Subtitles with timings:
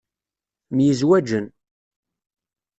[0.75, 1.45] Myizwaǧen.